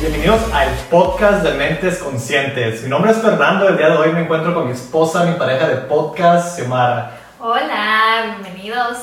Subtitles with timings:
[0.00, 2.82] Bienvenidos al podcast de Mentes Conscientes.
[2.82, 3.68] Mi nombre es Fernando.
[3.68, 7.18] El día de hoy me encuentro con mi esposa, mi pareja de podcast, Xiomara.
[7.38, 8.96] Hola, bienvenidos.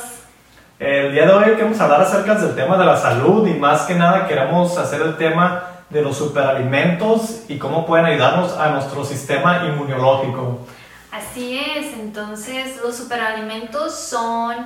[0.80, 3.94] El día de hoy queremos hablar acerca del tema de la salud y más que
[3.94, 9.68] nada queremos hacer el tema de los superalimentos y cómo pueden ayudarnos a nuestro sistema
[9.68, 10.66] inmunológico.
[11.12, 14.66] Así es, entonces los superalimentos son,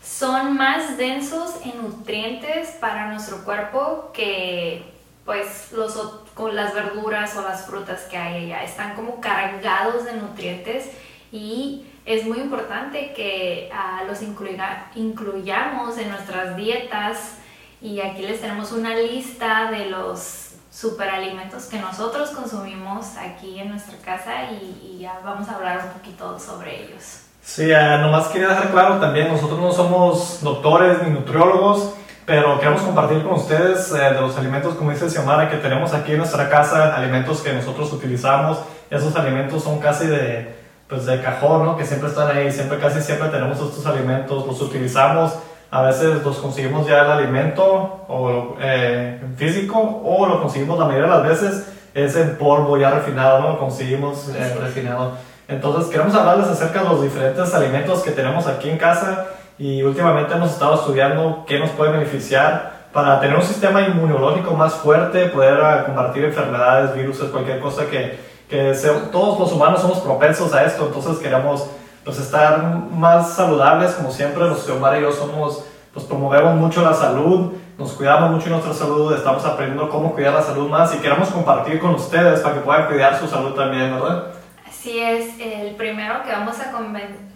[0.00, 4.97] son más densos en nutrientes para nuestro cuerpo que
[5.28, 5.92] pues los,
[6.32, 8.64] con las verduras o las frutas que hay allá.
[8.64, 10.90] Están como cargados de nutrientes
[11.30, 17.34] y es muy importante que uh, los incluya, incluyamos en nuestras dietas
[17.82, 23.98] y aquí les tenemos una lista de los superalimentos que nosotros consumimos aquí en nuestra
[23.98, 27.24] casa y, ya vamos a hablar un poquito sobre ellos.
[27.42, 31.92] Sí, uh, nomás quería dejar claro también, nosotros no somos doctores ni nutriólogos,
[32.28, 36.12] pero queremos compartir con ustedes eh, de los alimentos, como dice Xiomara, que tenemos aquí
[36.12, 38.58] en nuestra casa, alimentos que nosotros utilizamos.
[38.90, 40.54] Esos alimentos son casi de,
[40.86, 41.78] pues de cajón, ¿no?
[41.78, 45.38] Que siempre están ahí, siempre, casi siempre tenemos estos alimentos, los utilizamos.
[45.70, 51.06] A veces los conseguimos ya el alimento o eh, físico o lo conseguimos la mayoría
[51.06, 53.48] de las veces es en polvo ya refinado, ¿no?
[53.52, 55.12] Lo conseguimos eh, refinado.
[55.48, 60.34] Entonces queremos hablarles acerca de los diferentes alimentos que tenemos aquí en casa y últimamente
[60.34, 65.60] hemos estado estudiando qué nos puede beneficiar para tener un sistema inmunológico más fuerte, poder
[65.60, 68.72] ah, combatir enfermedades, virus, cualquier cosa que, que
[69.12, 71.68] todos los humanos somos propensos a esto, entonces queremos
[72.04, 76.94] pues, estar más saludables, como siempre, los Xiomara y yo somos, pues promovemos mucho la
[76.94, 81.28] salud, nos cuidamos mucho nuestra salud, estamos aprendiendo cómo cuidar la salud más y queremos
[81.28, 84.28] compartir con ustedes para que puedan cuidar su salud también, ¿verdad?
[84.66, 86.70] Así es, el primero que vamos a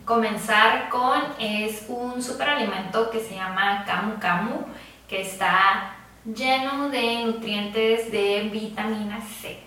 [0.04, 4.64] comenzar con es un superalimento que se llama Camu Camu,
[5.08, 9.60] que está lleno de nutrientes de vitamina C.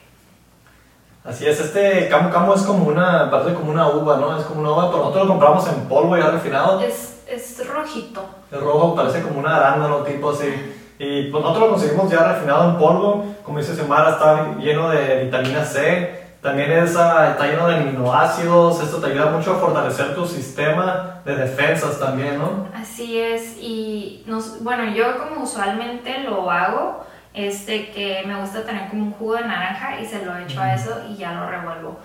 [1.24, 4.38] Así es, este Camu Camu es como una, parece como una uva, ¿no?
[4.38, 6.80] Es como una uva, pero nosotros lo compramos en polvo ya refinado.
[6.82, 8.24] Es, es rojito.
[8.52, 10.54] Es rojo, parece como una arándano tipo así.
[10.98, 15.26] Y pues nosotros lo conseguimos ya refinado en polvo, como dice Xiomara, está lleno de
[15.26, 20.14] vitamina C, también es, uh, está lleno de aminoácidos, esto te ayuda mucho a fortalecer
[20.14, 22.68] tu sistema de defensas también, ¿no?
[22.72, 27.04] Así es, y nos, bueno, yo como usualmente lo hago,
[27.34, 30.76] este que me gusta tener como un jugo de naranja y se lo echo a
[30.76, 32.00] eso y ya lo revuelvo.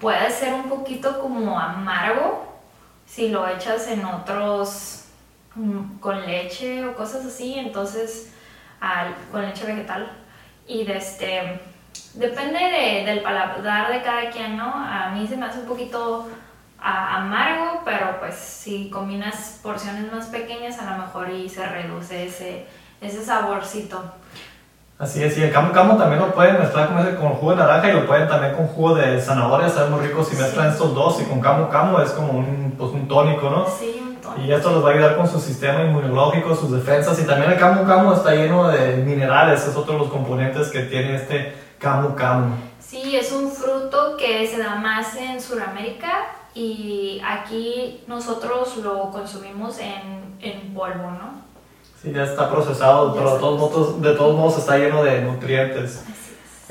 [0.00, 2.54] puede ser un poquito como amargo
[3.04, 5.06] si lo echas en otros
[5.56, 8.32] mm, con leche o cosas así, entonces
[9.32, 10.08] con leche vegetal
[10.68, 11.60] y de este
[12.14, 14.72] Depende de, del paladar de cada quien, ¿no?
[14.72, 16.28] A mí se me hace un poquito
[16.80, 22.66] amargo, pero pues si combinas porciones más pequeñas a lo mejor y se reduce ese,
[23.00, 24.02] ese saborcito.
[24.96, 27.56] Así es, y el camu camu también lo pueden mezclar con, ese, con jugo de
[27.56, 30.94] naranja y lo pueden también con jugo de zanahoria, sabe muy rico si mezclan estos
[30.94, 33.66] dos y con camu camu es como un, pues, un tónico, ¿no?
[33.66, 34.42] Sí, un tónico.
[34.46, 37.58] Y esto les va a ayudar con su sistema inmunológico, sus defensas y también el
[37.58, 42.14] camu camu está lleno de minerales, es otro de los componentes que tiene este Camu
[42.16, 42.54] camu.
[42.80, 49.78] Sí, es un fruto que se da más en Sudamérica y aquí nosotros lo consumimos
[49.80, 51.42] en, en polvo, ¿no?
[52.00, 56.02] Sí, ya está procesado, pero de todos, modos, de todos modos está lleno de nutrientes.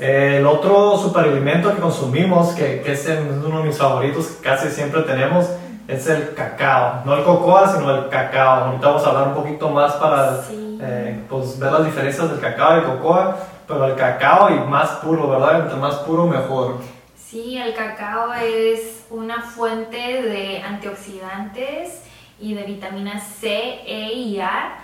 [0.00, 5.02] el otro superalimento que consumimos, que, que es, uno de mis favoritos, que casi siempre
[5.02, 5.46] tenemos,
[5.86, 7.02] es el cacao.
[7.04, 8.64] No el cocoa, sino el cacao.
[8.64, 12.74] Ahorita vamos a hablar un poquito más para eh, pues, ver las diferencias del cacao
[12.74, 13.36] y el cocoa
[13.66, 15.60] pero el cacao y más puro, ¿verdad?
[15.60, 16.78] Entre más puro mejor.
[17.16, 22.02] Sí, el cacao es una fuente de antioxidantes
[22.40, 24.76] y de vitaminas C, E y A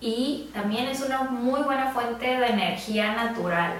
[0.00, 3.72] y también es una muy buena fuente de energía natural.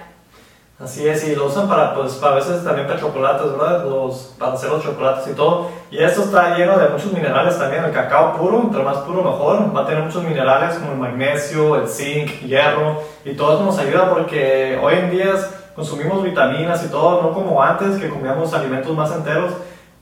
[0.81, 3.83] Así es, y lo usan para, pues, para a veces también para chocolates, ¿verdad?
[3.83, 5.67] Los, para hacer los chocolates y todo.
[5.91, 7.83] Y esto está lleno de muchos minerales también.
[7.83, 11.75] El cacao puro, entre más puro mejor, va a tener muchos minerales como el magnesio,
[11.75, 13.01] el zinc, hierro.
[13.25, 15.33] Y todo eso nos ayuda porque hoy en día
[15.75, 19.51] consumimos vitaminas y todo, no como antes que comíamos alimentos más enteros.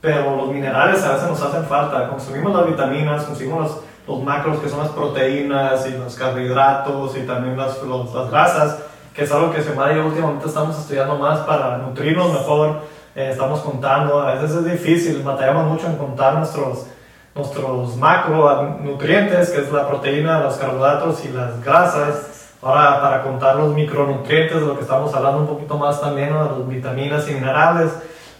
[0.00, 2.08] Pero los minerales a veces nos hacen falta.
[2.08, 7.22] Consumimos las vitaminas, consumimos los, los macros que son las proteínas y los carbohidratos y
[7.22, 8.78] también las, las grasas
[9.14, 12.80] que es algo que Semana y yo últimamente estamos estudiando más para nutrirnos mejor,
[13.14, 16.86] eh, estamos contando, a veces es difícil, batallamos mucho en contar nuestros,
[17.34, 23.74] nuestros macronutrientes, que es la proteína, los carbohidratos y las grasas, ahora para contar los
[23.74, 27.90] micronutrientes, de lo que estamos hablando un poquito más también, de las vitaminas y minerales,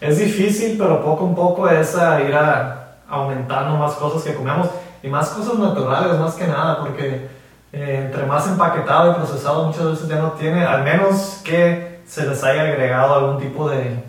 [0.01, 4.69] es difícil, pero poco a poco es ir a, aumentando más cosas que comemos
[5.03, 7.38] y más cosas naturales más que nada, porque
[7.73, 12.27] eh, entre más empaquetado y procesado muchas veces ya no tiene, al menos que se
[12.27, 14.07] les haya agregado algún tipo de,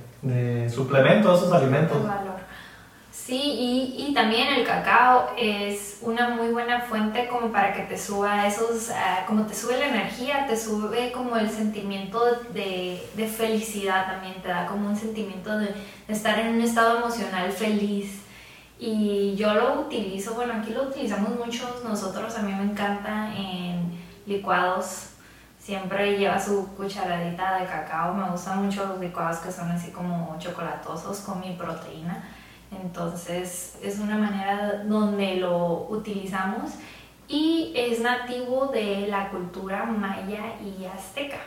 [0.69, 1.97] suplemento a esos alimentos.
[3.11, 7.95] Sí, y, y, también el cacao es una muy buena fuente como para que te
[7.95, 13.27] suba esos, ah, como te sube la energía, te sube como el sentimiento de, de
[13.27, 18.21] felicidad también, te da como un sentimiento de, de, estar en un estado emocional feliz.
[18.79, 23.91] Y yo lo utilizo, bueno, aquí lo utilizamos muchos nosotros, a mí me encanta en
[24.25, 25.09] licuados.
[25.59, 30.37] Siempre lleva su cucharadita de cacao, me gustan mucho los licuados que son así como
[30.39, 32.23] chocolatosos con mi proteína
[32.71, 36.71] entonces es una manera donde lo utilizamos
[37.27, 41.39] y es nativo de la cultura maya y azteca.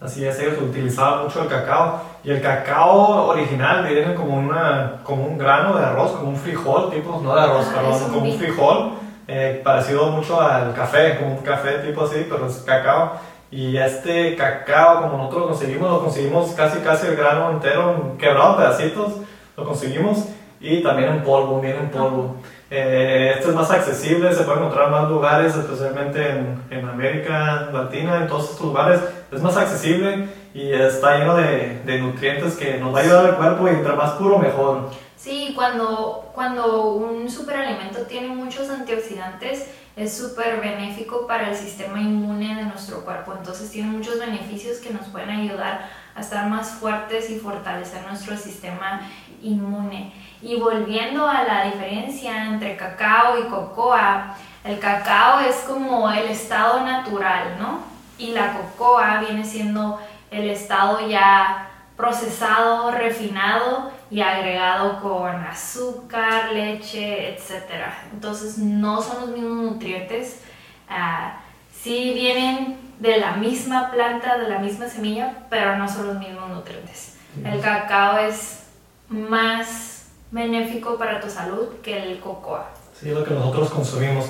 [0.00, 5.24] Así es, ellos utilizaban mucho el cacao y el cacao original viene como, una, como
[5.24, 8.38] un grano de arroz, como un frijol, tipo, no de arroz, ah, perdón, como un
[8.38, 8.92] frijol,
[9.26, 13.14] eh, parecido mucho al café, como un café tipo así, pero es cacao.
[13.50, 18.52] Y este cacao, como nosotros lo conseguimos, lo conseguimos casi casi el grano entero, quebrado
[18.52, 19.12] en pedacitos,
[19.56, 20.28] lo conseguimos
[20.60, 22.36] y también en polvo, viene en polvo.
[22.70, 27.70] Eh, este es más accesible, se puede encontrar en más lugares, especialmente en, en, América
[27.72, 29.00] Latina, en todos estos lugares.
[29.32, 33.36] Es más accesible y está lleno de, de, nutrientes que nos va a ayudar al
[33.36, 34.90] cuerpo y entre más puro mejor.
[35.16, 39.66] Sí, cuando, cuando un superalimento tiene muchos antioxidantes,
[39.96, 43.34] es súper benéfico para el sistema inmune de nuestro cuerpo.
[43.36, 48.36] Entonces tiene muchos beneficios que nos pueden ayudar a estar más fuertes y fortalecer nuestro
[48.36, 49.00] sistema
[49.42, 50.12] inmune.
[50.40, 56.84] Y volviendo a la diferencia entre cacao y cocoa, el cacao es como el estado
[56.84, 57.80] natural, ¿no?
[58.18, 60.00] Y la cocoa viene siendo
[60.30, 67.86] el estado ya procesado, refinado y agregado con azúcar, leche, etc.
[68.12, 70.40] Entonces no son los mismos nutrientes.
[70.88, 71.30] Uh,
[71.72, 76.48] sí vienen de la misma planta, de la misma semilla, pero no son los mismos
[76.50, 77.18] nutrientes.
[77.44, 78.67] El cacao es
[79.08, 82.70] más benéfico para tu salud que el cocoa.
[82.98, 84.26] Sí, lo que nosotros consumimos,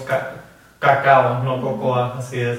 [0.78, 2.58] cacao, no cocoa, así es.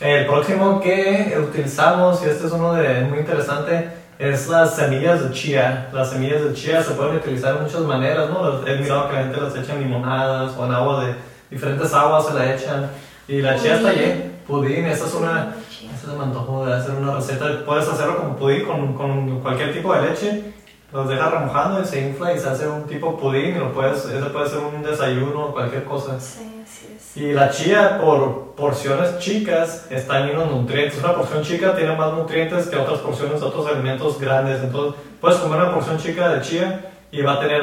[0.00, 5.34] El próximo que utilizamos, y este es uno de muy interesante, es las semillas de
[5.34, 5.90] chía.
[5.92, 8.66] Las semillas de chía se pueden utilizar de muchas maneras, ¿no?
[8.66, 11.14] He mirado que la gente las echa en limonadas o en agua de
[11.50, 12.90] diferentes aguas se la echan.
[13.28, 14.24] Y la chía está llena.
[14.46, 15.54] Pudín, esa es una...
[15.94, 17.64] Esa se me antojó de hacer una receta.
[17.64, 20.54] Puedes hacerlo como pudín con, con cualquier tipo de leche
[20.92, 24.04] los deja remojando y se infla y se hace un tipo pudín y lo puedes,
[24.04, 26.20] ese puede ser un desayuno o cualquier cosa.
[26.20, 27.16] Sí, así es.
[27.16, 30.98] Y la chía por porciones chicas está lleno de nutrientes.
[30.98, 34.62] Una porción chica tiene más nutrientes que otras porciones de otros alimentos grandes.
[34.62, 37.62] Entonces puedes comer una porción chica de chía y va a, tener,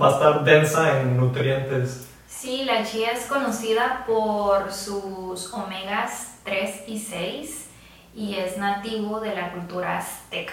[0.00, 2.08] va a estar densa en nutrientes.
[2.28, 7.70] Sí, la chía es conocida por sus omegas 3 y 6
[8.14, 10.52] y es nativo de la cultura azteca.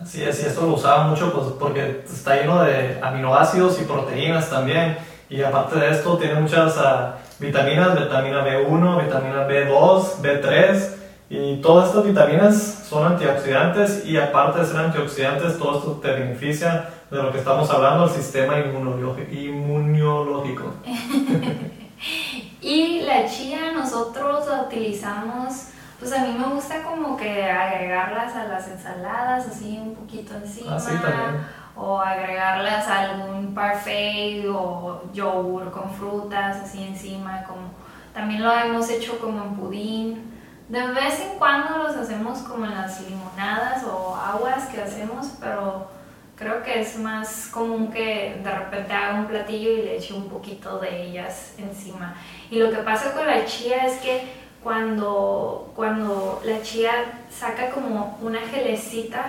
[0.00, 4.50] Así es, y esto lo usaba mucho pues, porque está lleno de aminoácidos y proteínas
[4.50, 4.98] también.
[5.30, 10.90] Y aparte de esto, tiene muchas uh, vitaminas, vitamina B1, vitamina B2, B3.
[11.30, 16.90] Y todas estas vitaminas son antioxidantes y aparte de ser antioxidantes, todo esto te beneficia
[17.10, 20.74] de lo que estamos hablando, el sistema inmunológico.
[22.60, 28.44] y la chía nosotros la utilizamos pues a mí me gusta como que agregarlas a
[28.44, 30.76] las ensaladas, así un poquito encima.
[30.76, 31.46] Ah,
[31.76, 37.42] o agregarlas a algún parfait o yogur con frutas así encima.
[37.44, 37.70] Como,
[38.12, 40.34] también lo hemos hecho como en pudín.
[40.68, 45.88] De vez en cuando los hacemos como en las limonadas o aguas que hacemos, pero
[46.36, 50.28] creo que es más común que de repente haga un platillo y le eche un
[50.28, 52.14] poquito de ellas encima.
[52.50, 58.18] Y lo que pasa con la chía es que cuando, cuando la chía saca como
[58.22, 59.26] una gelecita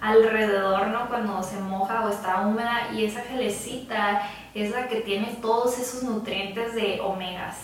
[0.00, 1.08] alrededor, ¿no?
[1.08, 4.22] Cuando se moja o está húmeda y esa gelecita
[4.54, 7.56] es la que tiene todos esos nutrientes de omegas.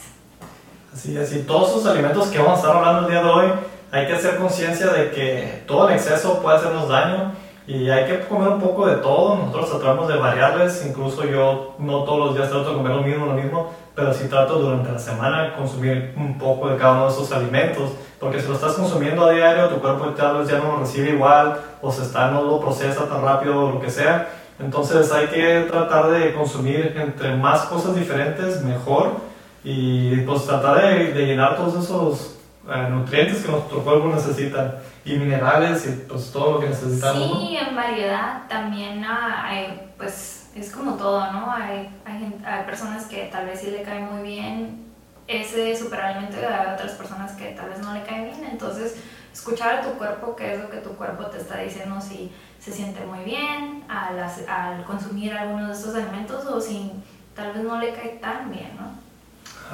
[0.92, 3.52] Así es, y todos esos alimentos que vamos a estar hablando el día de hoy,
[3.90, 7.32] hay que hacer conciencia de que todo el exceso puede hacernos daño
[7.66, 9.36] y hay que comer un poco de todo.
[9.36, 13.26] Nosotros tratamos de variarles, incluso yo no todos los días trato de comer lo mismo,
[13.26, 17.12] lo mismo, pero sí trato durante la semana consumir un poco de cada uno de
[17.14, 17.90] esos alimentos,
[18.20, 21.10] porque si lo estás consumiendo a diario, tu cuerpo tal vez ya no lo recibe
[21.10, 24.28] igual, o se está, no lo procesa tan rápido, o lo que sea.
[24.60, 29.16] Entonces hay que tratar de consumir entre más cosas diferentes, mejor,
[29.64, 32.36] y pues tratar de, de llenar todos esos
[32.72, 37.40] eh, nutrientes que nuestro cuerpo necesita, y minerales, y pues todo lo que necesitamos.
[37.40, 41.52] Sí, en variedad también hay, pues es como todo, ¿no?
[41.52, 44.86] Hay, hay, hay, personas que tal vez sí le cae muy bien
[45.26, 48.48] ese superalimento y a otras personas que tal vez no le caen bien.
[48.50, 48.96] Entonces,
[49.32, 52.72] escuchar a tu cuerpo, qué es lo que tu cuerpo te está diciendo, si se
[52.72, 56.92] siente muy bien al, al consumir alguno de estos alimentos o si
[57.34, 58.98] tal vez no le cae tan bien, ¿no?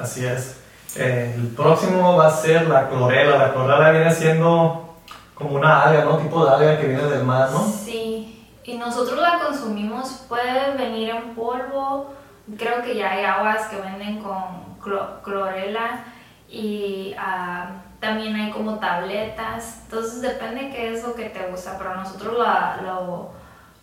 [0.01, 0.57] Así es.
[0.95, 3.37] el próximo va a ser la clorela.
[3.37, 4.97] La clorela viene siendo
[5.33, 6.17] como una alga, ¿no?
[6.17, 7.65] Tipo de alga que viene del mar, ¿no?
[7.65, 8.04] Sí,
[8.65, 12.13] y nosotros la consumimos, puede venir en polvo,
[12.57, 14.75] creo que ya hay aguas que venden con
[15.23, 16.03] clorela
[16.49, 21.95] y uh, también hay como tabletas, entonces depende qué es lo que te gusta, pero
[21.95, 22.37] nosotros
[22.83, 23.31] lo,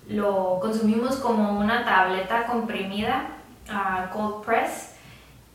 [0.08, 3.26] lo consumimos como una tableta comprimida,
[3.68, 4.96] uh, cold press,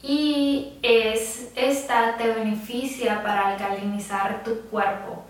[0.02, 5.24] y es, esta te beneficia para alcalinizar tu cuerpo.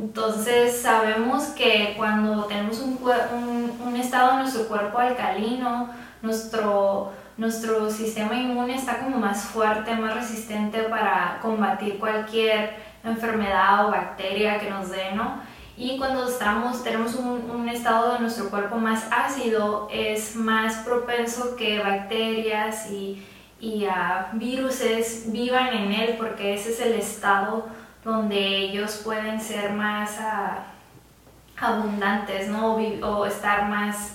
[0.00, 2.98] Entonces sabemos que cuando tenemos un,
[3.32, 5.90] un, un estado de nuestro cuerpo alcalino,
[6.22, 12.74] nuestro nuestro sistema inmune está como más fuerte, más resistente para combatir cualquier
[13.04, 15.40] enfermedad o bacteria que nos dé, ¿no?
[15.76, 21.54] Y cuando estamos, tenemos un, un, estado de nuestro cuerpo más ácido, es más propenso
[21.54, 23.24] que bacterias y,
[23.60, 27.66] y uh, viruses vivan en él, porque ese es el estado
[28.08, 32.76] donde ellos pueden ser más uh, abundantes, ¿no?
[32.76, 34.14] O, o estar más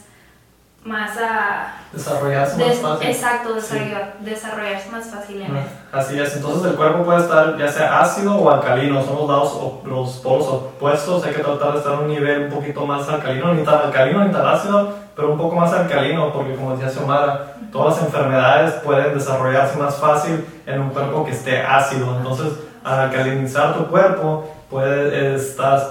[0.84, 1.76] más a...
[1.94, 3.08] Desarrollarse más fácil.
[3.08, 3.54] Exacto,
[4.20, 5.46] desarrollarse más fácil
[5.94, 9.84] Así es, entonces el cuerpo puede estar ya sea ácido o alcalino, son los, lados,
[9.86, 13.54] los polos opuestos, hay que tratar de estar a un nivel un poquito más alcalino,
[13.54, 17.56] ni tan alcalino ni tan ácido, pero un poco más alcalino, porque como decía Xiomara,
[17.72, 22.52] todas las enfermedades pueden desarrollarse más fácil en un cuerpo que esté ácido, entonces
[22.84, 25.90] al alcalinizar tu cuerpo, puedes, estás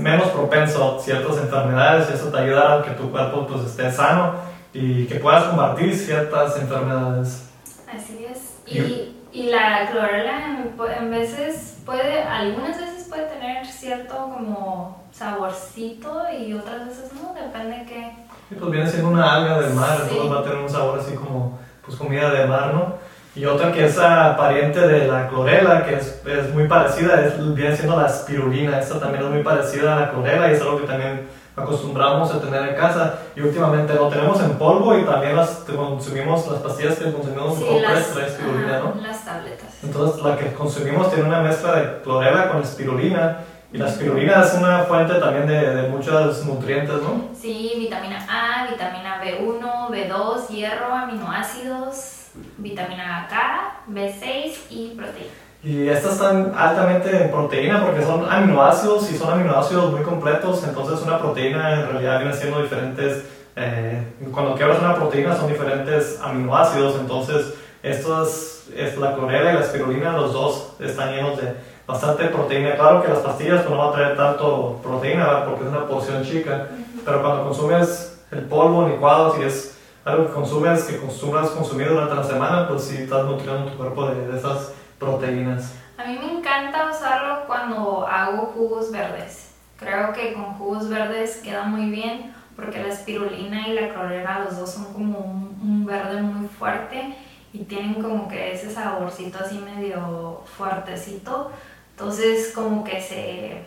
[0.00, 3.90] menos propenso a ciertas enfermedades y eso te ayudará a que tu cuerpo pues, esté
[3.90, 4.34] sano
[4.72, 7.50] y que puedas combatir ciertas enfermedades.
[7.92, 8.56] Así es.
[8.66, 10.58] Y, y la clorela
[10.98, 17.78] en, veces puede, algunas veces puede tener cierto como saborcito y otras veces no, depende
[17.78, 18.12] de qué.
[18.58, 21.58] pues viene siendo una alga del mar, entonces va a tener un sabor así como
[21.84, 22.94] pues comida de mar, ¿no?
[23.34, 27.74] Y otra que es pariente de la clorela, que es, es, muy parecida, es, viene
[27.74, 28.78] siendo la espirulina.
[28.78, 32.40] Esta también es muy parecida a la clorela y es algo que también acostumbramos a
[32.42, 33.20] tener en casa.
[33.34, 37.64] Y últimamente lo tenemos en polvo y también las consumimos, las pastillas que consumimos sí,
[37.64, 38.94] con las, la espirulina, ¿no?
[39.00, 39.82] Las tabletas.
[39.82, 43.38] Entonces la que consumimos tiene una mezcla de clorela con espirulina.
[43.72, 47.30] Y la espirulina es una fuente también de, de muchos nutrientes, ¿no?
[47.34, 52.21] Sí, vitamina A, vitamina B1, B2, hierro, aminoácidos
[52.58, 55.30] vitamina K, B6 y proteína.
[55.64, 61.00] Y estas están altamente en proteína porque son aminoácidos y son aminoácidos muy completos, entonces
[61.06, 63.24] una proteína en realidad viene siendo diferentes,
[63.54, 69.60] eh, cuando quebras una proteína son diferentes aminoácidos, entonces estos, es la clorela y la
[69.60, 71.54] espirulina, los dos están llenos de
[71.86, 72.74] bastante proteína.
[72.76, 76.24] Claro que las pastillas pues, no van a traer tanto proteína porque es una porción
[76.24, 76.68] chica,
[77.04, 79.71] pero cuando consumes el polvo licuado, si es
[80.04, 84.06] algo que consumes, que consumas consumir durante la semana, pues sí estás nutriendo tu cuerpo
[84.06, 85.74] de, esas proteínas.
[85.96, 89.52] A mí me encanta usarlo cuando hago jugos verdes.
[89.76, 94.58] Creo que con jugos verdes queda muy bien porque la espirulina y la clorela, los
[94.58, 97.16] dos son como un, un verde muy fuerte
[97.52, 101.50] y tienen como que ese saborcito así medio fuertecito.
[101.90, 103.62] Entonces como que se,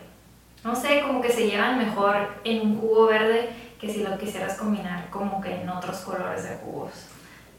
[0.64, 4.54] no sé, como que se llevan mejor en un jugo verde que si lo quisieras
[4.54, 6.92] combinar como que en otros colores de jugos.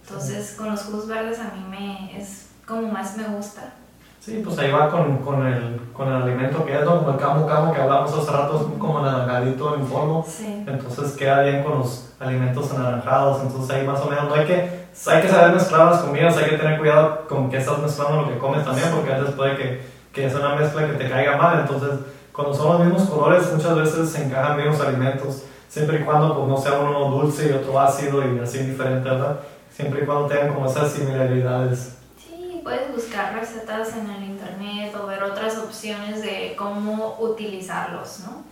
[0.02, 3.74] Entonces, con los jugos verdes a mí me es como más me gusta.
[4.20, 7.48] Sí, pues ahí va con, con, el, con el alimento que es, como el camo
[7.48, 10.26] camo que hablamos hace rato, como anaranjadito en polvo.
[10.28, 10.66] Sí.
[10.68, 13.42] Entonces queda bien con los alimentos anaranjados.
[13.44, 16.50] Entonces ahí más o menos no hay que, hay que saber mezclar las comidas, hay
[16.50, 19.56] que tener cuidado con que estás mezclando lo que comes también, porque a veces puede
[19.56, 19.82] que,
[20.12, 21.62] que sea una mezcla que te caiga mal.
[21.62, 21.92] Entonces,
[22.34, 26.36] cuando son los mismos colores, muchas veces se encajan bien los alimentos siempre y cuando
[26.36, 29.40] pues, no sea uno dulce y otro ácido y así diferente, ¿verdad?
[29.72, 31.98] Siempre y cuando tengan como esas similaridades.
[32.18, 38.44] Sí, puedes buscar recetas en el internet o ver otras opciones de cómo utilizarlos, ¿no?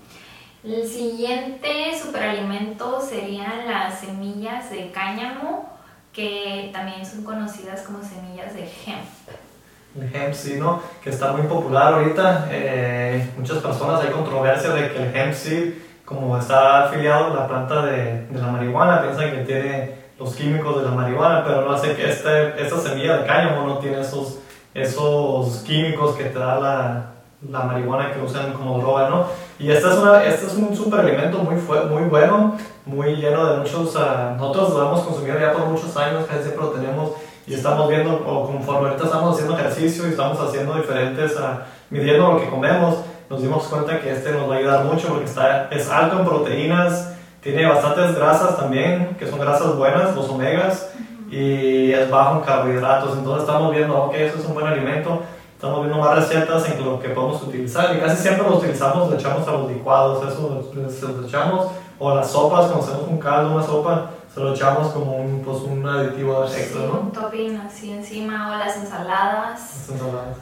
[0.64, 5.70] El siguiente superalimento serían las semillas de cáñamo,
[6.12, 9.06] que también son conocidas como semillas de hemp.
[9.96, 10.82] El hemp, sí, ¿no?
[11.04, 12.48] Que está muy popular ahorita.
[12.50, 17.86] Eh, muchas personas hay controversia de que el hemp sí como está afiliado la planta
[17.88, 21.96] de, de, la marihuana, piensan que tiene los químicos de la marihuana, pero no hace
[21.96, 24.38] que este, esta semilla de cáñamo no tiene esos,
[24.74, 27.06] esos químicos que te da la,
[27.50, 29.26] la marihuana que usan como droga, ¿no?
[29.60, 33.96] Y este es, una, este es un superalimento muy, muy bueno, muy lleno de muchos,
[33.96, 37.12] uh, nosotros lo hemos consumido ya por muchos años, casi siempre lo tenemos,
[37.48, 42.34] y estamos viendo, o conforme ahorita estamos haciendo ejercicio y estamos haciendo diferentes, uh, midiendo
[42.34, 42.98] lo que comemos,
[43.30, 46.26] nos dimos cuenta que este nos va a ayudar mucho porque está, es alto en
[46.26, 50.92] proteínas, tiene bastantes grasas también, que son grasas buenas, los omegas,
[51.30, 53.18] y es bajo en carbohidratos.
[53.18, 55.22] Entonces estamos viendo, ok, eso es un buen alimento.
[55.54, 59.16] Estamos viendo más recetas en lo que podemos utilizar y casi siempre lo utilizamos, lo
[59.16, 61.68] echamos a los licuados, eso lo echamos,
[61.98, 65.60] o las sopas, cuando hacemos un caldo, una sopa, se lo echamos como un, pues,
[65.60, 67.00] un aditivo extra, ¿no?
[67.00, 69.88] Un topping así encima o las ensaladas.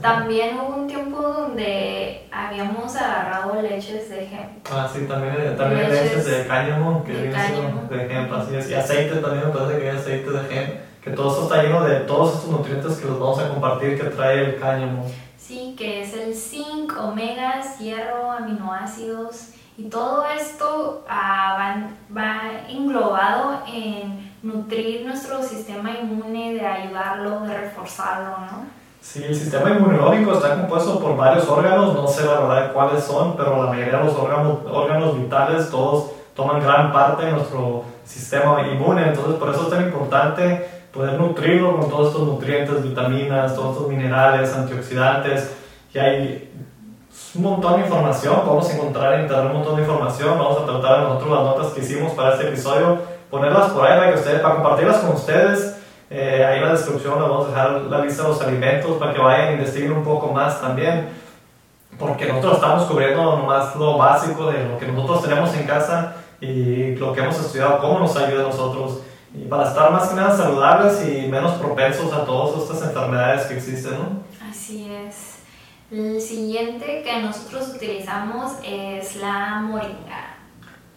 [0.01, 4.73] También hubo un tiempo donde habíamos agarrado leches de ejemplo.
[4.75, 7.83] Ah, sí, también, también leches, de cáñamo, que de, cáñamo.
[7.88, 8.69] de ejemplo, así es.
[8.71, 10.75] Y aceite también, me parece que hay aceite de ejemplo.
[11.03, 14.07] Que todo esto está lleno de todos estos nutrientes que los vamos a compartir que
[14.07, 15.05] trae el cáñamo.
[15.38, 24.32] Sí, que es el zinc, omegas, hierro, aminoácidos y todo esto ah, va, englobado en
[24.44, 28.84] nutrir nuestro sistema inmune, de ayudarlo, de reforzarlo, ¿no?
[29.01, 33.36] Sí, el sistema inmunológico está compuesto por varios órganos, no sé la verdad cuáles son,
[33.36, 38.65] pero la mayoría de los órganos, órganos vitales, todos toman gran parte de nuestro sistema
[38.65, 43.75] inmune, entonces por eso es tan importante poder nutrirlo con todos estos nutrientes, vitaminas, todos
[43.75, 45.51] estos minerales, antioxidantes,
[45.94, 46.52] y hay
[47.36, 51.00] un montón de información, podemos encontrar en internet un montón de información, vamos a tratar
[51.00, 54.55] nosotros las notas que hicimos para este episodio, ponerlas por ahí para, que ustedes, para
[54.55, 55.77] compartirlas con ustedes.
[56.10, 59.13] Eh, ahí en la descripción les vamos a dejar la lista de los alimentos para
[59.13, 61.10] que vayan e investiguen un poco más también,
[61.98, 66.96] porque nosotros estamos cubriendo nomás lo básico de lo que nosotros tenemos en casa y
[66.96, 69.00] lo que hemos estudiado, cómo nos ayuda a nosotros
[69.34, 73.55] y para estar más que nada saludables y menos propensos a todas estas enfermedades que
[73.55, 74.48] existen, ¿no?
[74.48, 75.33] Así es.
[75.93, 80.38] El siguiente que nosotros utilizamos es la moringa.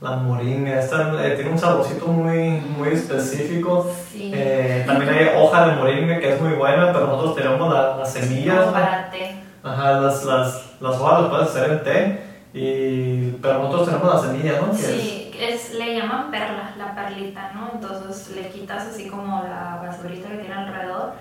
[0.00, 3.90] La moringa, esta eh, tiene un saborcito muy, muy específico.
[4.14, 8.72] Eh, también hay hoja de moringa que es muy buena, pero nosotros tenemos las semillas.
[8.72, 9.37] para té.
[9.62, 12.20] Ajá, las, las, las hojas las puedes hacer en té,
[12.54, 14.72] y, pero nosotros tenemos la semilla, ¿no?
[14.72, 15.74] Sí, es?
[15.74, 17.72] le llaman perla, la perlita, ¿no?
[17.74, 21.12] Entonces le quitas así como la basurita que tiene alrededor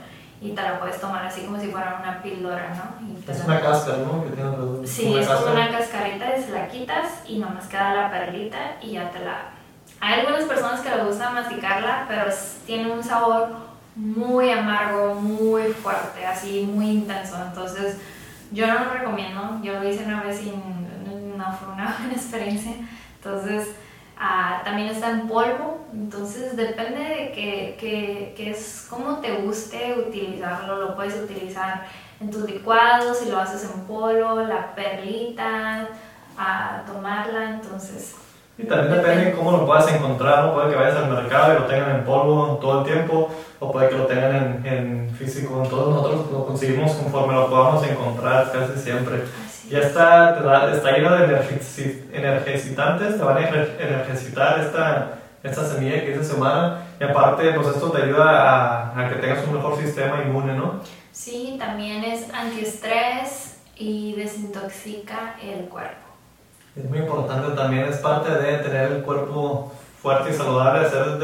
[0.46, 3.32] y te la puedes tomar así como si fuera una píldora, ¿no?
[3.32, 4.24] es una cáscara, ¿no?
[4.24, 8.78] Que tiene sí, es como una cascarita, es la quitas y nomás queda la perlita
[8.82, 9.50] y ya te la...
[10.00, 12.26] Hay algunas personas que les gusta masticarla, pero
[12.68, 13.50] tiene un sabor
[13.96, 17.36] muy amargo, muy fuerte, así muy intenso.
[17.42, 17.98] Entonces,
[18.52, 19.60] yo no lo recomiendo.
[19.64, 22.74] Yo lo hice una vez y no fue una buena experiencia.
[23.16, 23.70] Entonces,
[24.18, 30.96] También está en polvo, entonces depende de que, que, es como te guste utilizarlo, lo
[30.96, 31.86] puedes utilizar
[32.20, 35.90] en tus licuados, si lo haces en polvo, la perlita,
[36.38, 38.16] a tomarla, entonces...
[38.58, 41.66] Y también depende de cómo lo puedas encontrar, puede que vayas al mercado y lo
[41.66, 45.94] tengan en polvo todo el tiempo, o puede que lo tengan en, en físico, entonces
[45.94, 46.32] nosotros.
[46.32, 49.24] Lo conseguimos conforme lo podamos encontrar casi siempre.
[49.70, 50.36] Ya está,
[50.70, 51.24] te está lleno de
[52.14, 53.50] energicitantes, te van a
[53.80, 59.10] energicitar esta, esta semilla que es semana y aparte pues esto te ayuda a, a,
[59.10, 60.82] que tengas un mejor sistema inmune, ¿no?
[61.12, 66.06] Sí, también es antiestrés y desintoxica el cuerpo.
[66.76, 71.18] Es muy importante también, es parte de tener el cuerpo fuerte y saludable, hacer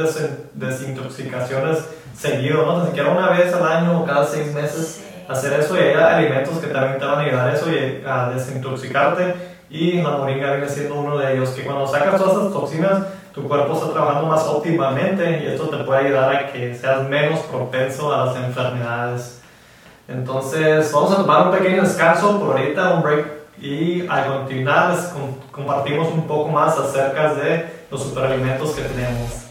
[0.54, 1.86] desintoxicaciones
[2.18, 2.80] seguido, ¿no?
[2.80, 6.58] Ni siquiera una vez al año o cada seis meses hacer eso y hay alimentos
[6.58, 9.34] que también te van a ayudar a eso y a desintoxicarte.
[9.70, 13.04] Y la moringa viene siendo uno de ellos que cuando sacas todas esas toxinas
[13.34, 17.40] tu cuerpo está trabajando más óptimamente y esto te puede ayudar a que seas menos
[17.42, 19.42] propenso a las enfermedades.
[20.08, 23.28] Entonces vamos a tomar un pequeño descanso por ahorita un break
[23.62, 25.14] y a continuar les
[25.52, 29.51] compartimos un poco más acerca de los superalimentos que tenemos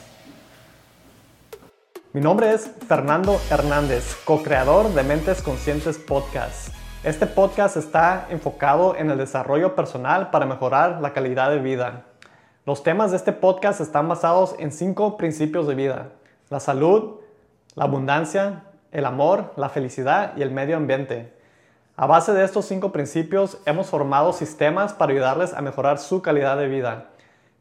[2.13, 6.75] mi nombre es Fernando Hernández, co-creador de Mentes Conscientes Podcast.
[7.05, 12.07] Este podcast está enfocado en el desarrollo personal para mejorar la calidad de vida.
[12.67, 16.09] Los temas de este podcast están basados en cinco principios de vida.
[16.49, 17.21] La salud,
[17.77, 21.33] la abundancia, el amor, la felicidad y el medio ambiente.
[21.95, 26.57] A base de estos cinco principios hemos formado sistemas para ayudarles a mejorar su calidad
[26.57, 27.10] de vida.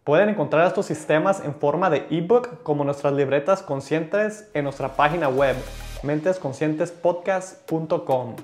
[0.09, 5.29] Pueden encontrar estos sistemas en forma de ebook como nuestras libretas conscientes en nuestra página
[5.29, 5.55] web
[6.01, 8.35] mentesconscientespodcast.com.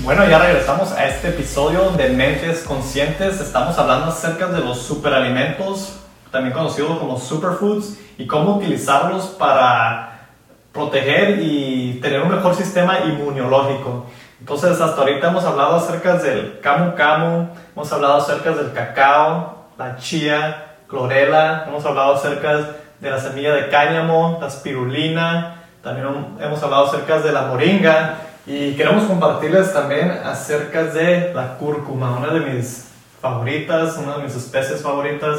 [0.00, 3.40] Bueno, ya regresamos a este episodio de Mentes Conscientes.
[3.40, 6.00] Estamos hablando acerca de los superalimentos,
[6.32, 10.30] también conocidos como superfoods, y cómo utilizarlos para
[10.72, 14.06] proteger y tener un mejor sistema inmunológico.
[14.40, 19.96] Entonces, hasta ahorita hemos hablado acerca del camu camu, hemos hablado acerca del cacao, la
[19.96, 26.06] chía, clorela, hemos hablado acerca de la semilla de cáñamo, la espirulina, también
[26.38, 32.30] hemos hablado acerca de la moringa y queremos compartirles también acerca de la cúrcuma, una
[32.34, 32.88] de mis
[33.22, 35.38] favoritas, una de mis especies favoritas.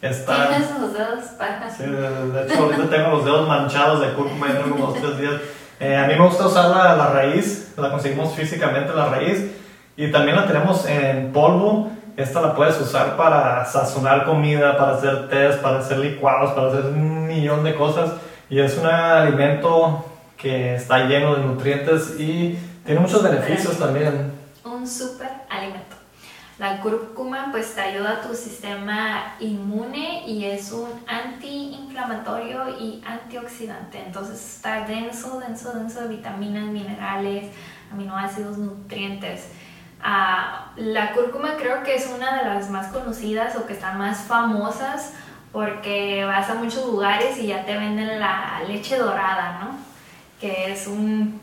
[0.00, 0.48] Está...
[0.48, 1.70] Tienes los dedos para...
[1.70, 5.34] Sí, de hecho ahorita tengo los dedos manchados de cúrcuma en unos tres días.
[5.80, 9.52] Eh, a mí me gusta usar la, la, raíz, la conseguimos físicamente la raíz
[9.98, 11.92] y también la tenemos en polvo.
[12.16, 16.84] Esta la puedes usar para sazonar comida, para hacer tés, para hacer licuados, para hacer
[16.84, 18.12] un millón de cosas.
[18.50, 20.04] Y es un alimento
[20.36, 24.32] que está lleno de nutrientes y tiene muchos beneficios también.
[24.64, 25.96] Un super alimento.
[26.58, 34.02] La cúrcuma pues te ayuda a tu sistema inmune y es un antiinflamatorio y antioxidante.
[34.04, 37.50] Entonces está denso, denso, denso de vitaminas, minerales,
[37.90, 39.48] aminoácidos, nutrientes.
[40.02, 44.22] Ah, la cúrcuma creo que es una de las más conocidas o que están más
[44.22, 45.12] famosas
[45.52, 49.76] porque vas a muchos lugares y ya te venden la leche dorada, ¿no?
[50.40, 51.40] Que es un,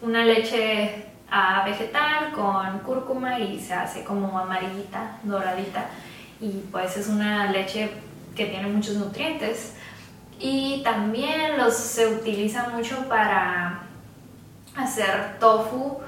[0.00, 5.86] una leche uh, vegetal con cúrcuma y se hace como amarillita, doradita.
[6.40, 7.90] Y pues es una leche
[8.36, 9.74] que tiene muchos nutrientes.
[10.38, 13.80] Y también los se utiliza mucho para
[14.76, 15.98] hacer tofu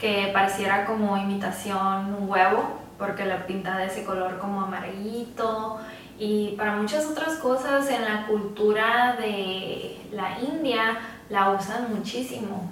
[0.00, 5.78] que pareciera como imitación un huevo porque la pinta de ese color como amarillito
[6.18, 10.98] y para muchas otras cosas en la cultura de la India
[11.30, 12.70] la usan muchísimo.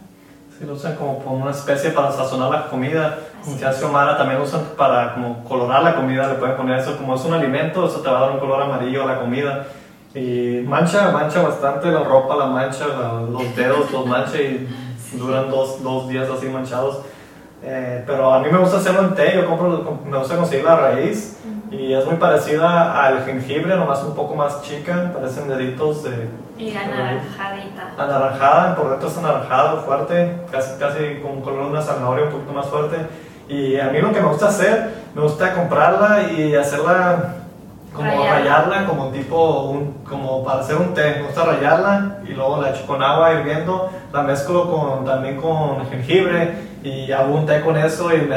[0.58, 3.18] Sí, lo usan como, una especie para sazonar la comida.
[3.42, 7.14] Como ya Xiomara también usan para como colorar la comida, le pueden poner eso como
[7.14, 9.66] es un alimento, eso te va a dar un color amarillo a la comida.
[10.14, 12.86] Y mancha, mancha bastante la ropa, la mancha,
[13.30, 14.68] los dedos los mancha y
[15.12, 16.98] duran dos, dos días así manchados.
[17.62, 20.76] Eh, pero a mí me gusta hacerlo en té, yo compro, me gusta conseguir la
[20.76, 21.38] raíz
[21.70, 26.28] y es muy parecida al jengibre, nomás un poco más chica, parecen deditos de...
[26.56, 27.92] Y anaranjadita.
[27.98, 32.52] Anaranjada, por dentro es anaranjado, fuerte, casi, casi con color de una zanahoria un poquito
[32.52, 32.96] más fuerte.
[33.48, 37.34] Y a mí lo que me gusta hacer, me gusta comprarla y hacerla
[37.92, 41.16] como rayarla, como tipo, un, como para hacer un té.
[41.16, 45.86] Me gusta rayarla y luego la echo con agua hirviendo, la mezclo con, también con
[45.90, 48.28] jengibre y hago con eso y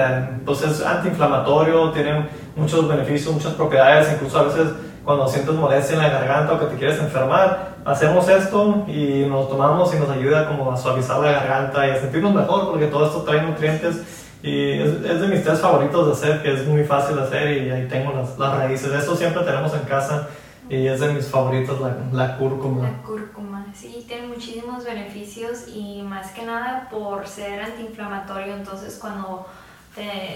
[0.45, 4.67] pues es antiinflamatorio, tiene muchos beneficios, muchas propiedades, incluso a veces
[5.03, 9.49] cuando sientes molestia en la garganta o que te quieres enfermar, hacemos esto y nos
[9.49, 13.07] tomamos y nos ayuda como a suavizar la garganta y a sentirnos mejor porque todo
[13.07, 14.03] esto trae nutrientes
[14.43, 17.69] y es, de mis tés favoritos de hacer, que es muy fácil de hacer y
[17.69, 18.91] ahí tengo las, las raíces.
[18.91, 20.27] Esto siempre tenemos en casa
[20.69, 22.83] y es de mis favoritos la, la cúrcuma.
[22.83, 29.47] La cúrcuma, sí, tiene muchísimos beneficios y más que nada por ser antiinflamatorio, entonces cuando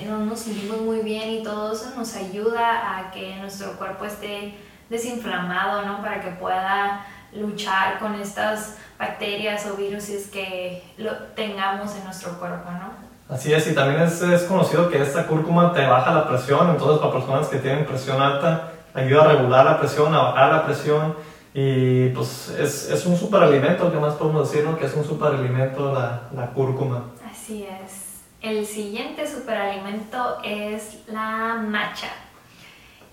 [0.06, 4.54] no nos sentimos muy bien y todo eso nos ayuda a que nuestro cuerpo esté
[4.90, 6.02] desinflamado, ¿no?
[6.02, 12.70] Para que pueda luchar con estas bacterias o virus que lo tengamos en nuestro cuerpo,
[12.72, 13.34] ¿no?
[13.34, 17.00] Así es, y también es, es, conocido que esta cúrcuma te baja la presión, entonces
[17.00, 21.16] para personas que tienen presión alta, ayuda a regular la presión, a bajar la presión,
[21.58, 24.68] y pues es, es un superalimento, ¿qué más podemos decir?
[24.78, 27.12] Que es un superalimento la, la cúrcuma.
[27.26, 28.16] Así es.
[28.42, 32.10] El siguiente superalimento es la macha.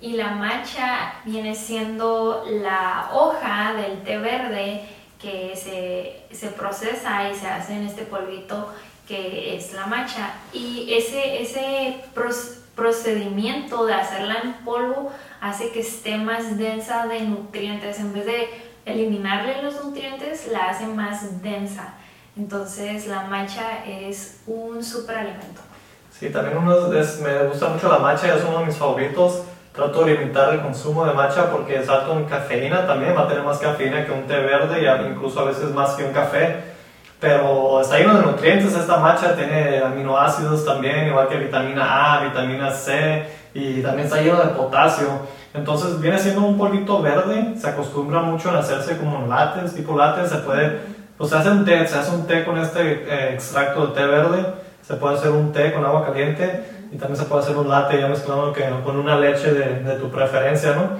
[0.00, 4.88] Y la macha viene siendo la hoja del té verde
[5.20, 8.72] que se, se procesa y se hace en este polvito
[9.06, 10.34] que es la macha.
[10.52, 12.00] Y ese, ese
[12.74, 17.98] procedimiento de hacerla en polvo hace que esté más densa de nutrientes.
[17.98, 18.48] En vez de
[18.84, 21.94] eliminarle los nutrientes, la hace más densa.
[22.36, 25.60] Entonces la macha es un superalimento.
[26.10, 29.42] Sí, también uno es, me gusta mucho la macha, es uno de mis favoritos.
[29.72, 33.28] Trato de limitar el consumo de macha porque es alto en cafeína también, va a
[33.28, 36.71] tener más cafeína que un té verde y incluso a veces más que un café
[37.22, 38.74] pero está lleno de nutrientes.
[38.74, 44.40] Esta matcha tiene aminoácidos también, igual que vitamina A, vitamina C y también está lleno
[44.42, 45.06] de potasio.
[45.54, 50.30] Entonces viene siendo un polvito verde, se acostumbra mucho a hacerse como lates, tipo lates,
[50.30, 50.80] se puede,
[51.16, 54.04] pues se hace un té, se hace un té con este eh, extracto de té
[54.04, 54.44] verde,
[54.82, 58.00] se puede hacer un té con agua caliente y también se puede hacer un latte
[58.00, 60.98] ya mezclado con una leche de, de tu preferencia, ¿no?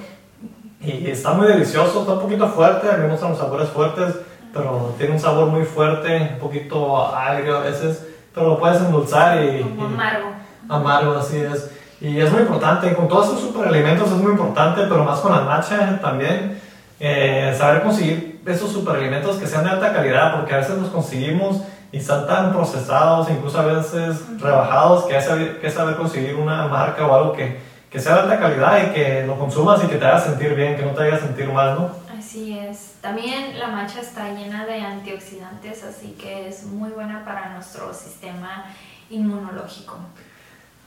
[0.87, 4.15] Y está muy delicioso, está un poquito fuerte, a mí me gustan los sabores fuertes,
[4.53, 9.43] pero tiene un sabor muy fuerte, un poquito agrio a veces, pero lo puedes endulzar
[9.43, 9.63] y...
[9.63, 10.29] Como amargo.
[10.69, 11.71] Amargo, así es.
[12.01, 15.43] Y es muy importante, con todos esos superalimentos es muy importante, pero más con la
[15.43, 16.61] matcha también,
[16.99, 21.63] eh, saber conseguir esos superalimentos que sean de alta calidad, porque a veces los conseguimos
[21.93, 26.67] y están tan procesados, incluso a veces rebajados, que hay saber, que saber conseguir una
[26.67, 27.61] marca o algo que,
[27.91, 30.77] que sea de alta calidad y que lo consumas y que te haga sentir bien,
[30.77, 32.02] que no te haga sentir mal, ¿no?
[32.23, 32.95] Así es.
[33.01, 38.67] También la matcha está llena de antioxidantes, así que es muy buena para nuestro sistema
[39.11, 39.97] inmunológico.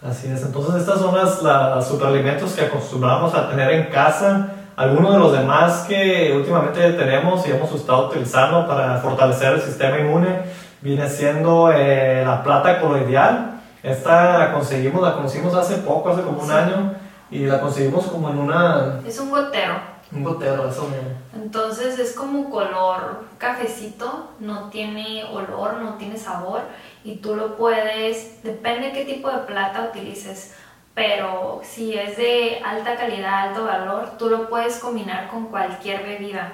[0.02, 4.48] Así es, entonces estas son las, los superalimentos que acostumbramos a tener en casa.
[4.78, 10.00] Algunos de los demás que últimamente tenemos y hemos estado utilizando para fortalecer el sistema
[10.00, 10.39] inmune
[10.80, 13.62] viene siendo eh, la plata coloidal.
[13.84, 16.93] Esta la conseguimos, la conocimos hace poco, hace como un año,
[17.30, 19.00] y la conseguimos como en una...
[19.06, 19.94] Es un gotero.
[20.12, 20.89] Un gotero, eso.
[21.34, 26.62] Entonces es como color cafecito, no tiene olor, no tiene sabor
[27.04, 30.56] y tú lo puedes, depende qué tipo de plata utilices,
[30.94, 36.54] pero si es de alta calidad, alto valor, tú lo puedes combinar con cualquier bebida.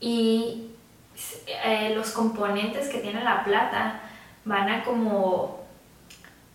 [0.00, 0.70] Y
[1.46, 4.00] eh, los componentes que tiene la plata
[4.44, 5.64] van a como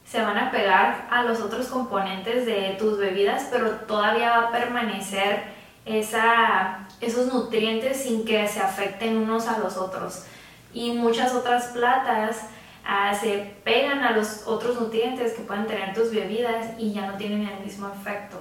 [0.06, 4.52] se van a pegar a los otros componentes de tus bebidas, pero todavía va a
[4.52, 5.59] permanecer
[5.89, 10.23] esa, esos nutrientes sin que se afecten unos a los otros.
[10.71, 12.41] Y muchas otras platas
[12.86, 17.17] ah, se pegan a los otros nutrientes que pueden tener tus bebidas y ya no
[17.17, 18.38] tienen el mismo efecto.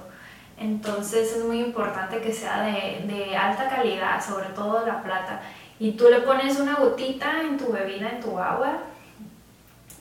[0.57, 5.41] Entonces es muy importante que sea de, de alta calidad, sobre todo la plata.
[5.79, 8.79] Y tú le pones una gotita en tu bebida, en tu agua,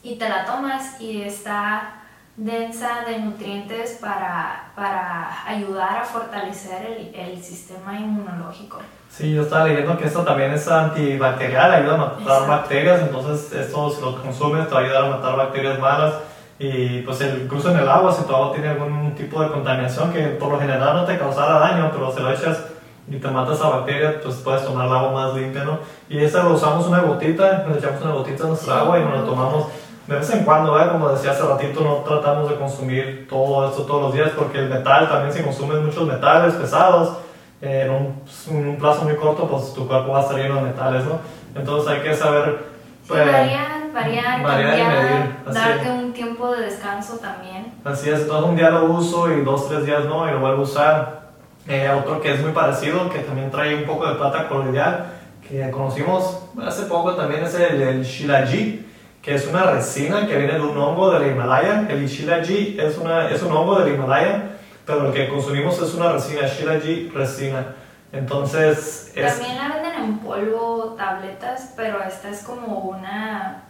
[0.02, 2.02] y te la tomas y está
[2.38, 8.78] densa de nutrientes para, para ayudar a fortalecer el, el, sistema inmunológico.
[9.10, 13.90] Sí, yo estaba leyendo que esto también es antibacterial, ayuda a matar bacterias, entonces esto
[13.90, 16.14] si lo consumes te va a ayudar a matar bacterias malas
[16.60, 20.12] y pues el, incluso en el agua si tu agua tiene algún tipo de contaminación
[20.12, 22.66] que por lo general no te causará daño, pero si lo echas
[23.10, 25.80] y te matas esa bacteria, pues puedes tomar el agua más limpia, ¿no?
[26.08, 29.20] Y esta lo usamos una gotita, le echamos una gotita a nuestra agua y nos
[29.20, 29.66] la tomamos
[30.08, 30.92] de vez en cuando, ¿verdad?
[30.92, 34.70] como decía hace ratito, no tratamos de consumir todo esto todos los días porque el
[34.70, 37.18] metal también se consumen muchos metales pesados.
[37.60, 40.56] Eh, en, un, en, un, plazo muy corto, pues tu cuerpo va a estar lleno
[40.56, 41.18] de metales, ¿no?
[41.54, 42.68] Entonces hay que saber.
[43.06, 45.54] Pues, variar, variar, variar y medir.
[45.54, 47.74] Darte un tiempo de descanso también.
[47.84, 50.60] Así es, entonces un día lo uso y dos, tres días no, y lo vuelvo
[50.60, 51.28] a usar.
[51.66, 55.06] Eh, otro que es muy parecido, que también trae un poco de plata coloidal,
[55.46, 58.87] que conocimos hace poco también es el, el Shilaji
[59.22, 61.86] que es una resina que viene de un hongo del Himalaya.
[61.88, 64.50] El Shilaji es, una, es un hongo del Himalaya,
[64.86, 67.74] pero lo que consumimos es una resina, Shilaji resina.
[68.12, 69.12] Entonces...
[69.14, 69.38] Es...
[69.38, 73.64] También la venden en polvo, tabletas, pero esta es como una...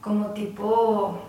[0.00, 1.20] como tipo...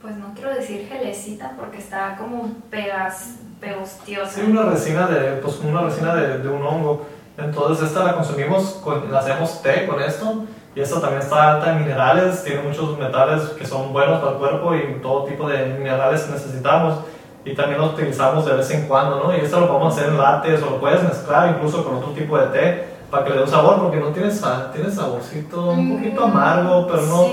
[0.00, 4.30] Pues no quiero decir gelecita porque está como pegas, pegostiosa.
[4.30, 7.04] Sí, una resina de, pues una resina de, de un hongo.
[7.36, 10.46] Entonces esta la consumimos, con, la hacemos té con esto
[10.78, 14.38] y esto también está alta en minerales, tiene muchos metales que son buenos para el
[14.38, 17.00] cuerpo y todo tipo de minerales que necesitamos.
[17.44, 19.36] Y también lo utilizamos de vez en cuando, ¿no?
[19.36, 22.38] Y esto lo podemos hacer en lates o lo puedes mezclar incluso con otro tipo
[22.38, 24.30] de té para que le dé un sabor, porque no tiene,
[24.72, 27.26] tiene saborcito un poquito amargo, pero no,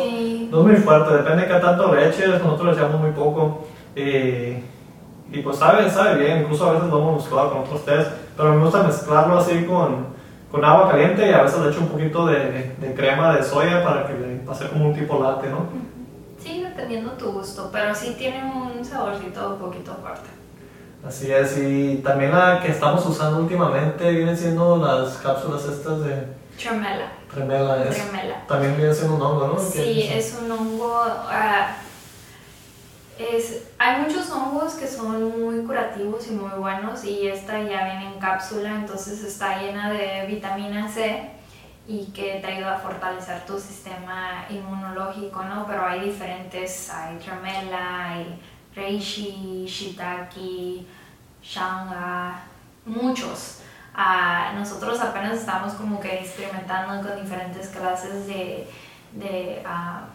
[0.49, 3.67] no es muy fuerte, depende de qué tanto le eches, nosotros le echamos muy poco.
[3.95, 4.01] Y,
[5.31, 8.55] y pues sabe, sabe bien, incluso a veces lo hemos mezclado con otros tés, pero
[8.55, 10.14] me gusta mezclarlo así con,
[10.55, 13.83] con agua caliente y a veces le echo un poquito de, de, crema de soya
[13.83, 15.65] para que le pase como un tipo latte, ¿no?
[16.41, 20.29] Sí, dependiendo tu gusto, pero sí tiene un saborcito un poquito fuerte.
[21.05, 26.25] Así es, y también la que estamos usando últimamente vienen siendo las cápsulas estas de...
[26.57, 27.11] Tremela.
[27.33, 27.95] Tremela, es.
[27.95, 28.47] Tremela.
[28.47, 29.59] También viene siendo un hongo, ¿no?
[29.59, 31.03] Sí, es un hongo...
[31.05, 31.84] Uh,
[33.17, 38.13] es, hay muchos hongos que son muy curativos y muy buenos y esta ya viene
[38.13, 41.29] en cápsula, entonces está llena de vitamina C
[41.87, 45.65] y que te ayuda a fortalecer tu sistema inmunológico, ¿no?
[45.67, 48.41] Pero hay diferentes, hay tremela, hay
[48.75, 50.85] reishi, shiitake,
[51.43, 52.41] shanga,
[52.85, 53.61] muchos.
[53.95, 58.67] Uh, nosotros apenas estamos como que experimentando con diferentes clases de,
[59.13, 60.14] de uh,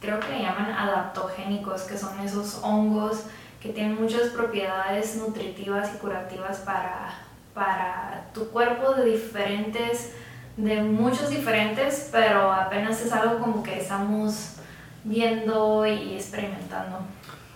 [0.00, 3.24] creo que le llaman adaptogénicos, que son esos hongos
[3.60, 7.14] que tienen muchas propiedades nutritivas y curativas para,
[7.54, 10.12] para tu cuerpo de diferentes,
[10.56, 14.56] de muchos diferentes, pero apenas es algo como que estamos
[15.04, 16.98] viendo y experimentando.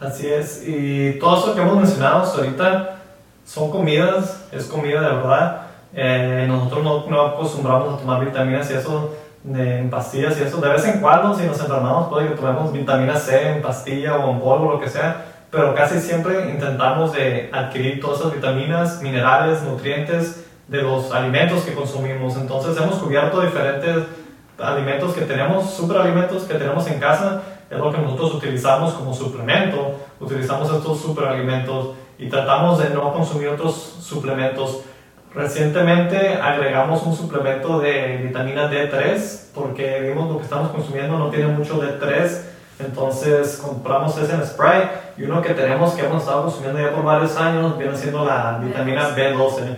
[0.00, 2.96] Así es, y todo eso que hemos mencionado hasta ahorita
[3.44, 5.62] son comidas, es comida de verdad.
[5.92, 10.60] Eh, nosotros no, no acostumbramos a tomar vitaminas y eso de, en pastillas y eso.
[10.60, 14.30] De vez en cuando, si nos enfermamos, puede que tomemos vitamina C en pastilla o
[14.30, 19.62] en polvo, lo que sea, pero casi siempre intentamos de adquirir todas esas vitaminas, minerales,
[19.62, 22.36] nutrientes de los alimentos que consumimos.
[22.36, 24.04] Entonces hemos cubierto diferentes
[24.58, 29.94] alimentos que tenemos, superalimentos que tenemos en casa, es lo que nosotros utilizamos como suplemento.
[30.18, 34.82] Utilizamos estos superalimentos y tratamos de no consumir otros suplementos
[35.34, 41.46] Recientemente agregamos un suplemento de vitamina D3 porque vimos lo que estamos consumiendo no tiene
[41.46, 42.40] mucho D3,
[42.80, 47.04] entonces compramos ese en spray y uno que tenemos que hemos estado consumiendo ya por
[47.04, 49.76] varios años viene siendo la vitamina B12.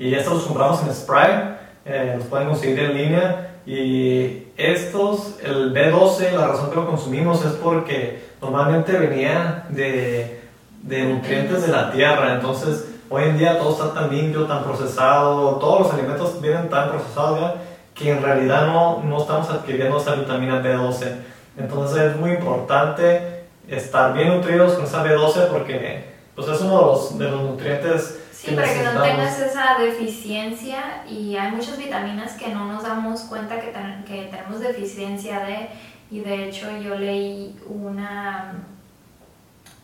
[0.00, 5.72] Y estos los compramos en spray, eh, los pueden conseguir en línea y estos, el
[5.72, 10.40] B12, la razón que lo consumimos es porque normalmente venía de,
[10.82, 15.56] de nutrientes de la tierra, entonces Hoy en día todo está tan limpio, tan procesado,
[15.56, 17.54] todos los alimentos vienen tan procesados ya
[17.92, 21.16] que en realidad no, no estamos adquiriendo esa vitamina B12.
[21.58, 26.04] Entonces es muy importante estar bien nutridos con esa B12 porque
[26.36, 31.04] pues, es uno de los, de los nutrientes Sí, para que no tengas esa deficiencia
[31.06, 33.70] y hay muchas vitaminas que no nos damos cuenta que,
[34.06, 35.68] que tenemos deficiencia de
[36.10, 38.54] y de hecho yo leí una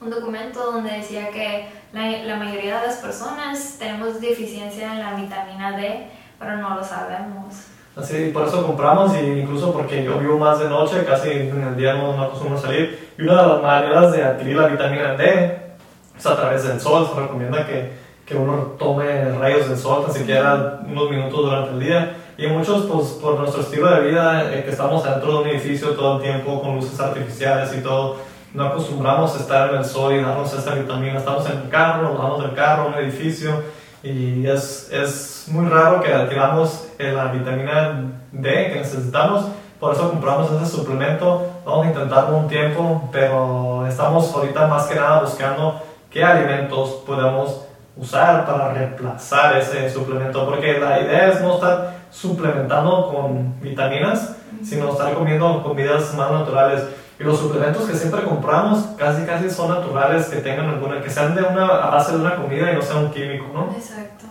[0.01, 5.15] un documento donde decía que la, la, mayoría de las personas tenemos deficiencia en la
[5.15, 6.07] vitamina D,
[6.39, 7.55] pero no lo sabemos.
[7.97, 11.77] Así, por eso compramos y incluso porque yo vivo más de noche, casi en el
[11.77, 13.13] día no, no acostumbro salir.
[13.17, 15.77] Y una de las maneras de adquirir la vitamina D
[16.15, 17.09] es a través del sol.
[17.11, 17.93] Se recomienda que,
[18.27, 22.17] que uno tome rayos del sol, tan siquiera unos minutos durante el día.
[22.37, 25.93] Y muchos, pues por nuestro estilo de vida, eh, que estamos dentro de un edificio
[25.93, 28.17] todo el tiempo con luces artificiales y todo,
[28.55, 31.19] no acostumbramos a estar en el sol y darnos esta vitamina.
[31.19, 33.63] Estamos en el carro, bajamos del carro, un edificio,
[34.03, 39.47] y es, es muy raro que adquiramos la vitamina D que necesitamos.
[39.81, 41.47] Por eso compramos ese suplemento.
[41.65, 47.67] Vamos a intentarlo un tiempo, pero estamos ahorita más que nada buscando qué alimentos podemos
[47.97, 54.93] usar para reemplazar ese suplemento, porque la idea es no estar suplementando con vitaminas, sino
[54.93, 56.83] estar comiendo comidas más naturales.
[57.19, 61.35] Y los suplementos que siempre compramos casi casi son naturales, que tengan alguna, que sean
[61.35, 63.73] de una, a base de una comida y no sea un químico, ¿no?
[63.73, 64.27] Exacto.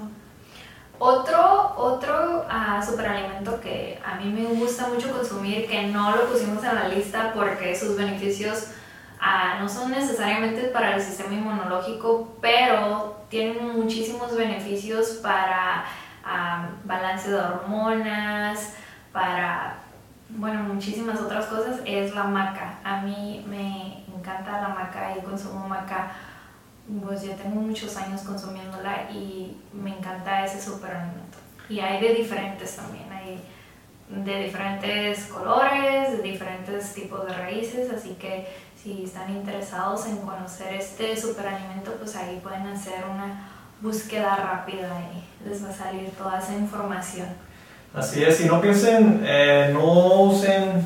[1.00, 6.64] Otro, otro uh, superalimento que a mí me gusta mucho consumir, que no lo pusimos
[6.64, 8.68] en la lista porque sus beneficios
[9.20, 15.86] uh, no son necesariamente para el sistema inmunológico, pero tienen muchísimos beneficios para
[16.24, 18.74] uh, balance de hormonas,
[19.12, 19.80] para
[20.30, 22.80] bueno, muchísimas otras cosas, es la maca.
[22.84, 26.12] A mí me encanta la maca y consumo maca,
[27.04, 31.38] pues ya tengo muchos años consumiéndola y me encanta ese superalimento.
[31.70, 33.44] Y hay de diferentes también, hay
[34.10, 38.48] de diferentes colores, de diferentes tipos de raíces, así que
[38.82, 43.50] si están interesados en conocer este superalimento, pues ahí pueden hacer una
[43.82, 47.28] búsqueda rápida y les va a salir toda esa información.
[47.96, 50.86] Así es, y no piensen, eh, no usen,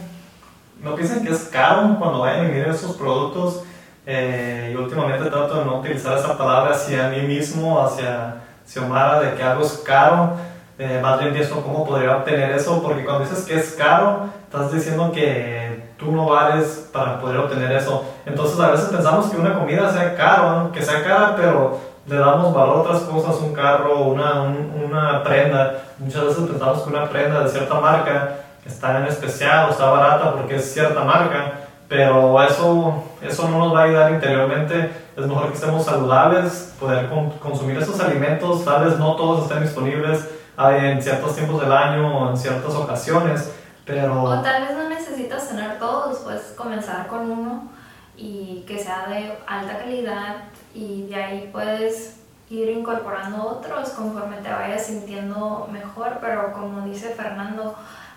[0.84, 3.64] no piensen que es caro cuando vayan a miren esos productos.
[4.06, 8.36] Eh, y últimamente trato de no utilizar esa palabra hacia mí mismo, hacia
[8.68, 10.34] Xiomara, de que algo es caro.
[10.78, 14.72] Eh, más bien pienso cómo podría obtener eso, porque cuando dices que es caro, estás
[14.72, 18.06] diciendo que tú no vales para poder obtener eso.
[18.28, 22.54] Entonces a veces pensamos que una comida sea caro, que sea cara, pero le damos
[22.54, 25.84] valor a otras cosas, un carro, una, una prenda.
[26.00, 30.34] Muchas veces pensamos que una prenda de cierta marca está en especial o está barata
[30.34, 31.54] porque es cierta marca,
[31.88, 34.92] pero eso, eso no nos va a ayudar interiormente.
[35.16, 40.28] Es mejor que estemos saludables, poder consumir esos alimentos, tal vez no todos estén disponibles
[40.58, 43.54] en ciertos tiempos del año o en ciertas ocasiones,
[43.86, 44.24] pero...
[44.24, 47.70] O tal vez no necesitas tener todos, puedes comenzar con uno
[48.18, 50.36] y que sea de alta calidad
[50.74, 57.10] y de ahí puedes ir incorporando otros conforme te vayas sintiendo mejor, pero como dice
[57.10, 57.76] Fernando,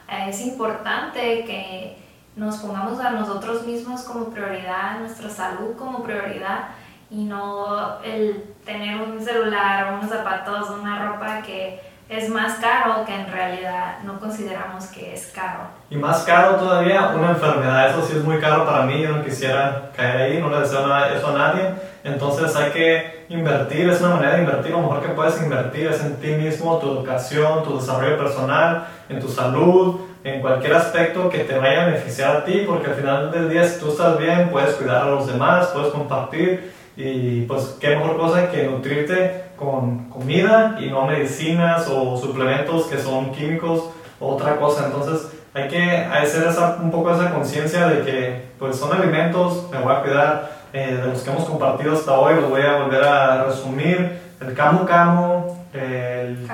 [0.08, 1.98] eh, es importante que
[2.34, 6.68] nos pongamos a nosotros mismos como prioridad, nuestra salud como prioridad
[7.10, 13.14] y no el tener un celular, unos zapatos, una ropa que es más caro que
[13.14, 15.60] en realidad no consideramos que es caro.
[15.88, 19.24] Y más caro todavía una enfermedad, eso sí es muy caro para mí, yo no
[19.24, 21.70] quisiera caer ahí, no le deseo eso a nadie,
[22.05, 26.00] entonces hay que invertir, es una manera de invertir, lo mejor que puedes invertir es
[26.00, 31.41] en ti mismo, tu educación, tu desarrollo personal, en tu salud, en cualquier aspecto que
[31.41, 34.51] te vaya a beneficiar a ti, porque al final del día si tú estás bien,
[34.51, 40.11] puedes cuidar a los demás, puedes compartir y pues qué mejor cosa que nutrirte con
[40.11, 44.87] comida y no medicinas o suplementos que son químicos o otra cosa.
[44.87, 49.79] Entonces hay que hacer esa, un poco esa conciencia de que pues son alimentos, me
[49.79, 53.05] voy a cuidar eh, de los que hemos compartido hasta hoy, los voy a volver
[53.05, 54.20] a resumir.
[54.41, 56.49] El camu camu, el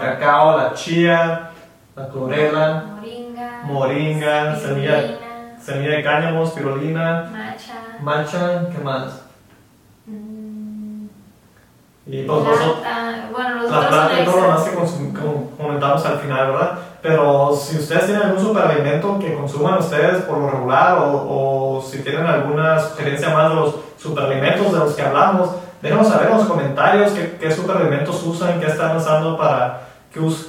[0.00, 1.50] cacao, la chía,
[1.96, 2.93] la clorela,
[3.64, 5.18] moringa, semilla,
[5.60, 9.22] semilla de cáñamo, spirulina, matcha, matcha, ¿qué más?
[12.06, 16.18] Y pues nosotros, Plata, bueno, los la plata y todo lo demás que comentamos al
[16.18, 16.78] final, ¿verdad?
[17.00, 22.02] Pero si ustedes tienen algún superalimento que consuman ustedes por lo regular o, o si
[22.02, 25.50] tienen alguna sugerencia más de los superalimentos de los que hablamos,
[25.80, 29.80] déjenos saber en los comentarios qué, qué superalimentos usan, qué están usando para,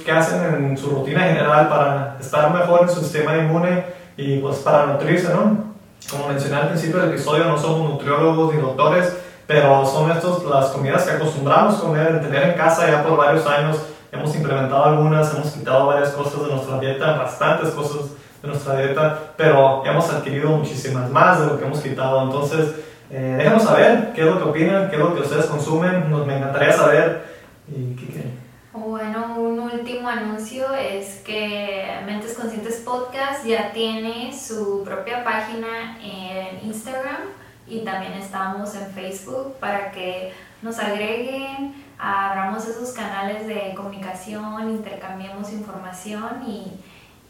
[0.04, 3.84] qué, hacen en su rutina general para estar mejor en su sistema inmune
[4.16, 5.74] y pues para nutrirse, ¿no?
[6.10, 10.66] Como mencioné al principio del episodio, no somos nutriólogos ni doctores, pero son estas las
[10.66, 13.78] comidas que acostumbramos comer, tener en casa ya por varios años.
[14.12, 18.10] Hemos implementado algunas, hemos quitado varias cosas de nuestra dieta, bastantes cosas
[18.42, 22.22] de nuestra dieta, pero hemos adquirido muchísimas más de lo que hemos quitado.
[22.22, 22.74] Entonces,
[23.10, 26.26] eh, déjanos saber qué es lo que opinan, qué es lo que ustedes consumen, nos,
[26.26, 27.24] me encantaría saber.
[27.68, 28.35] ¿Y qué creen?
[29.80, 37.18] Último anuncio es que Mentes Conscientes Podcast ya tiene su propia página en Instagram
[37.66, 45.52] y también estamos en Facebook para que nos agreguen, abramos esos canales de comunicación, intercambiemos
[45.52, 46.80] información y,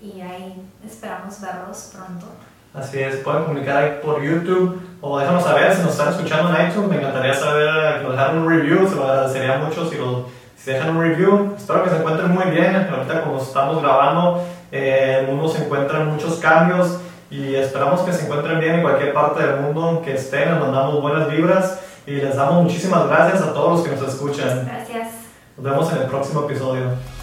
[0.00, 2.26] y ahí esperamos verlos pronto.
[2.72, 6.68] Así es, pueden comunicar ahí por YouTube o déjanos saber si nos están escuchando en
[6.68, 6.90] iTunes.
[6.90, 10.26] Me encantaría saber que nos dejaran un review, se lo agradecería mucho si, lo,
[10.66, 11.54] si dejan un review.
[11.56, 12.74] Espero que se encuentren muy bien.
[12.74, 14.42] Ahorita, como estamos grabando,
[14.72, 16.98] eh, el mundo se encuentra en muchos cambios
[17.30, 20.50] y esperamos que se encuentren bien en cualquier parte del mundo que estén.
[20.50, 24.66] Les mandamos buenas vibras y les damos muchísimas gracias a todos los que nos escuchan.
[24.66, 25.10] Gracias.
[25.56, 27.15] Nos vemos en el próximo episodio.